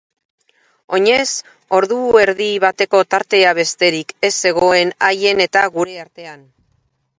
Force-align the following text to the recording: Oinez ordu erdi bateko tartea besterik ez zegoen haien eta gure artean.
Oinez 0.97 1.27
ordu 1.79 1.97
erdi 2.21 2.47
bateko 2.65 3.03
tartea 3.15 3.53
besterik 3.61 4.17
ez 4.31 4.33
zegoen 4.49 4.95
haien 5.11 5.47
eta 5.49 5.67
gure 5.79 5.97
artean. 6.09 6.45